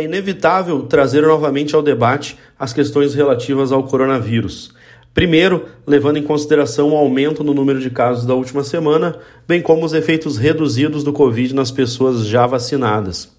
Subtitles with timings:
[0.00, 4.72] É inevitável trazer novamente ao debate as questões relativas ao coronavírus.
[5.12, 9.84] Primeiro, levando em consideração o aumento no número de casos da última semana, bem como
[9.84, 13.36] os efeitos reduzidos do Covid nas pessoas já vacinadas.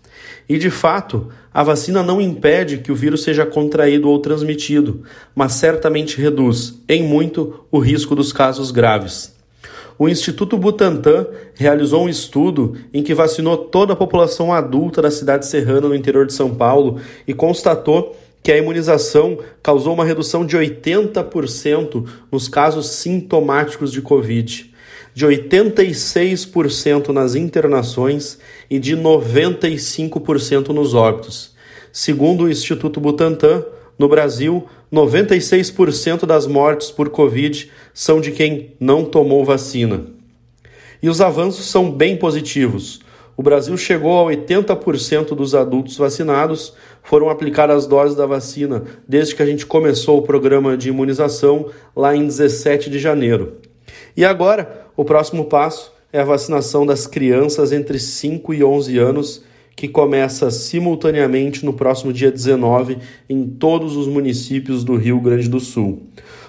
[0.49, 5.03] E de fato, a vacina não impede que o vírus seja contraído ou transmitido,
[5.33, 9.38] mas certamente reduz, em muito, o risco dos casos graves
[9.99, 15.45] o Instituto Butantan realizou um estudo em que vacinou toda a população adulta da cidade
[15.45, 20.57] serrana no interior de São Paulo e constatou que a imunização causou uma redução de
[20.57, 24.73] 80% nos casos sintomáticos de Covid,
[25.13, 31.53] de 86% nas internações e de 95% nos óbitos.
[31.91, 33.65] Segundo o Instituto Butantan,
[33.99, 40.05] no Brasil, 96% das mortes por Covid são de quem não tomou vacina.
[41.03, 43.01] E os avanços são bem positivos.
[43.35, 46.73] O Brasil chegou a 80% dos adultos vacinados
[47.03, 51.69] foram aplicar as doses da vacina desde que a gente começou o programa de imunização
[51.95, 53.57] lá em 17 de janeiro.
[54.15, 59.43] E agora, o próximo passo é a vacinação das crianças entre 5 e 11 anos
[59.79, 62.97] que começa simultaneamente no próximo dia 19
[63.29, 66.01] em todos os municípios do Rio Grande do Sul.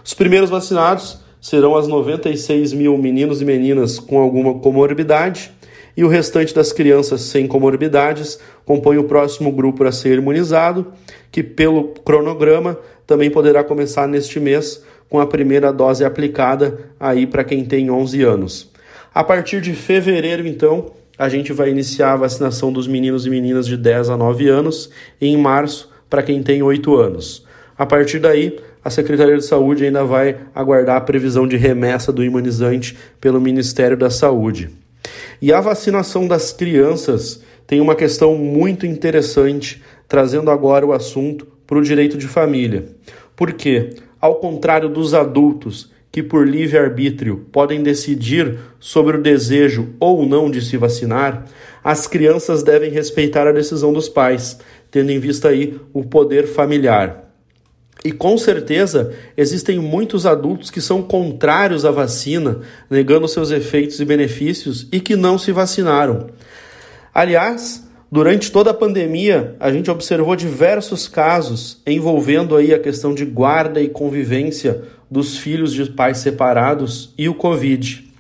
[0.05, 5.53] Os primeiros vacinados serão as 96 mil meninos e meninas com alguma comorbidade
[5.97, 10.93] e o restante das crianças sem comorbidades compõe o próximo grupo a ser imunizado,
[11.31, 17.45] que pelo cronograma também poderá começar neste mês com a primeira dose aplicada aí para
[17.45, 18.73] quem tem 11 anos.
[19.15, 23.67] A partir de fevereiro, então, a gente vai iniciar a vacinação dos meninos e meninas
[23.67, 24.89] de 10 a 9 anos
[25.21, 27.45] e em março para quem tem 8 anos.
[27.77, 32.25] A partir daí, a Secretaria de Saúde ainda vai aguardar a previsão de remessa do
[32.25, 34.71] imunizante pelo Ministério da Saúde.
[35.43, 41.77] E a vacinação das crianças tem uma questão muito interessante, trazendo agora o assunto para
[41.77, 42.87] o direito de família.
[43.37, 50.51] Porque, ao contrário dos adultos que, por livre-arbítrio, podem decidir sobre o desejo ou não
[50.51, 51.47] de se vacinar,
[51.85, 54.59] as crianças devem respeitar a decisão dos pais,
[54.91, 57.31] tendo em vista aí o poder familiar.
[58.05, 64.05] E com certeza existem muitos adultos que são contrários à vacina, negando seus efeitos e
[64.05, 66.29] benefícios e que não se vacinaram.
[67.15, 73.25] Aliás, Durante toda a pandemia, a gente observou diversos casos envolvendo aí a questão de
[73.25, 78.11] guarda e convivência dos filhos de pais separados e o Covid.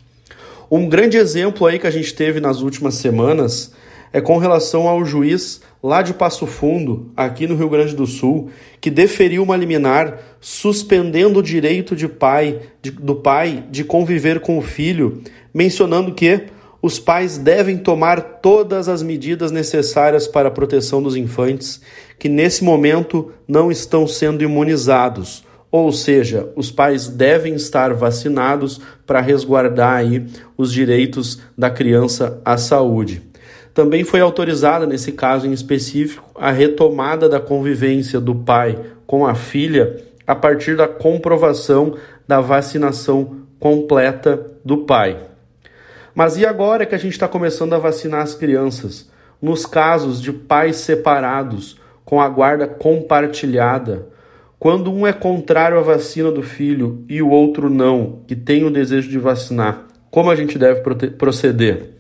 [0.71, 3.73] Um grande exemplo aí que a gente teve nas últimas semanas
[4.13, 8.49] é com relação ao juiz lá de Passo Fundo, aqui no Rio Grande do Sul,
[8.81, 14.57] que deferiu uma liminar suspendendo o direito de pai, de, do pai de conviver com
[14.57, 15.21] o filho,
[15.53, 16.47] mencionando que
[16.83, 21.81] os pais devem tomar todas as medidas necessárias para a proteção dos infantes
[22.19, 25.45] que nesse momento não estão sendo imunizados.
[25.71, 30.27] Ou seja, os pais devem estar vacinados para resguardar aí
[30.57, 33.23] os direitos da criança à saúde.
[33.73, 39.35] Também foi autorizada, nesse caso em específico, a retomada da convivência do pai com a
[39.35, 41.95] filha a partir da comprovação
[42.27, 45.17] da vacinação completa do pai.
[46.21, 49.09] Mas e agora que a gente está começando a vacinar as crianças?
[49.41, 54.07] Nos casos de pais separados, com a guarda compartilhada,
[54.59, 58.71] quando um é contrário à vacina do filho e o outro não, que tem o
[58.71, 60.83] desejo de vacinar, como a gente deve
[61.17, 61.93] proceder?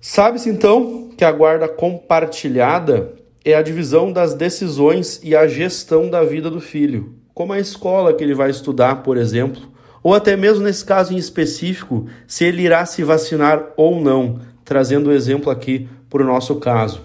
[0.00, 3.12] Sabe-se então que a guarda compartilhada
[3.44, 8.14] é a divisão das decisões e a gestão da vida do filho, como a escola
[8.14, 9.75] que ele vai estudar, por exemplo,
[10.06, 15.10] ou até mesmo nesse caso em específico, se ele irá se vacinar ou não, trazendo
[15.10, 17.00] o exemplo aqui para o nosso caso.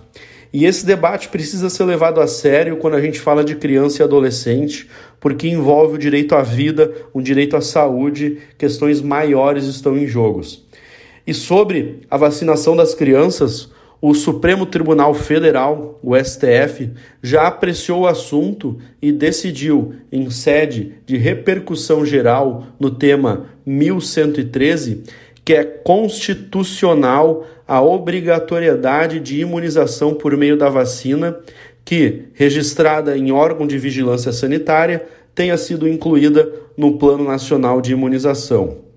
[0.54, 4.06] E esse debate precisa ser levado a sério quando a gente fala de criança e
[4.06, 4.88] adolescente,
[5.20, 10.64] porque envolve o direito à vida, o direito à saúde, questões maiores estão em jogos.
[11.26, 16.90] E sobre a vacinação das crianças, o Supremo Tribunal Federal, o STF,
[17.22, 25.04] já apreciou o assunto e decidiu, em sede de repercussão geral no tema 1113,
[25.46, 31.38] que é constitucional a obrigatoriedade de imunização por meio da vacina,
[31.86, 35.06] que, registrada em órgão de vigilância sanitária,
[35.36, 38.91] tenha sido incluída no Plano Nacional de Imunização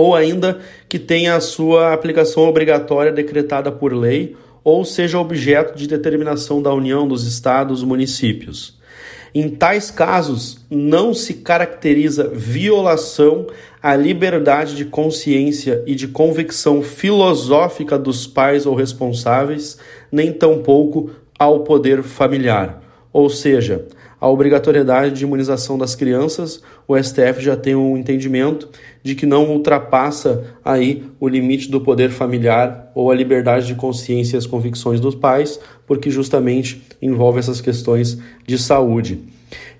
[0.00, 5.86] ou ainda que tenha a sua aplicação obrigatória decretada por lei ou seja objeto de
[5.86, 8.78] determinação da União, dos estados, municípios.
[9.34, 13.46] Em tais casos, não se caracteriza violação
[13.82, 19.76] à liberdade de consciência e de convicção filosófica dos pais ou responsáveis,
[20.10, 23.86] nem tampouco ao poder familiar, ou seja,
[24.20, 28.68] a obrigatoriedade de imunização das crianças, o STF já tem um entendimento
[29.02, 34.36] de que não ultrapassa aí o limite do poder familiar ou a liberdade de consciência
[34.36, 39.20] e as convicções dos pais, porque justamente envolve essas questões de saúde.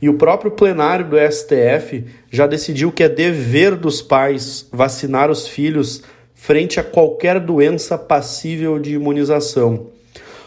[0.01, 5.47] E o próprio plenário do STF já decidiu que é dever dos pais vacinar os
[5.47, 6.03] filhos
[6.35, 9.89] frente a qualquer doença passível de imunização.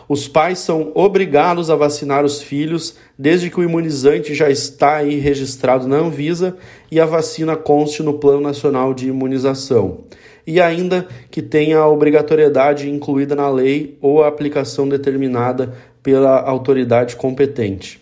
[0.07, 5.17] Os pais são obrigados a vacinar os filhos desde que o imunizante já está aí
[5.19, 6.57] registrado na Anvisa
[6.91, 9.99] e a vacina conste no Plano Nacional de Imunização.
[10.45, 17.15] E ainda que tenha a obrigatoriedade incluída na lei ou a aplicação determinada pela autoridade
[17.15, 18.01] competente.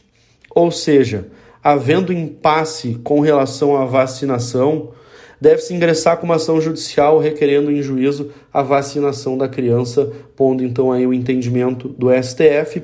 [0.53, 1.27] Ou seja,
[1.63, 4.89] havendo impasse com relação à vacinação,
[5.41, 10.91] deve-se ingressar com uma ação judicial requerendo em juízo a vacinação da criança, pondo então
[10.91, 12.83] aí o entendimento do STF.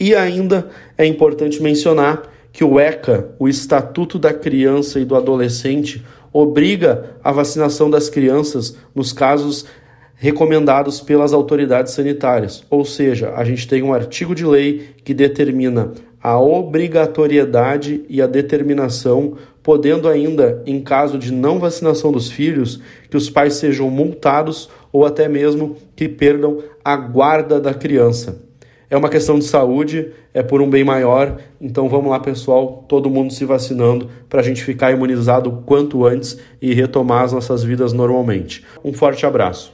[0.00, 6.02] E ainda é importante mencionar que o ECA, o Estatuto da Criança e do Adolescente,
[6.32, 9.66] obriga a vacinação das crianças nos casos
[10.14, 12.64] recomendados pelas autoridades sanitárias.
[12.70, 18.26] Ou seja, a gente tem um artigo de lei que determina a obrigatoriedade e a
[18.26, 22.80] determinação, podendo ainda, em caso de não vacinação dos filhos,
[23.10, 28.48] que os pais sejam multados ou até mesmo que perdam a guarda da criança.
[28.90, 33.10] É uma questão de saúde, é por um bem maior, então vamos lá, pessoal, todo
[33.10, 37.92] mundo se vacinando para a gente ficar imunizado quanto antes e retomar as nossas vidas
[37.92, 38.64] normalmente.
[38.82, 39.66] Um forte abraço.